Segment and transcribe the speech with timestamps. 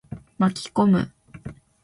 [0.39, 1.11] 巻き込む。